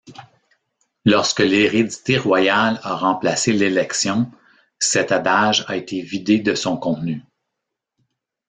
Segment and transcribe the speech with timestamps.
[1.05, 4.31] Lorsque l'hérédité royale a remplacé l'élection,
[4.79, 7.21] cet adage a été vidé de son contenu.